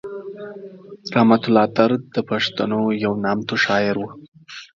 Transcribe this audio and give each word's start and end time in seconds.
رحمت 1.13 1.41
الله 1.47 1.65
درد 1.77 2.01
د 2.15 2.17
پښتنو 2.29 2.79
یو 3.03 3.13
نامتو 3.23 3.55
شاعر 3.65 3.95
و. 3.99 4.03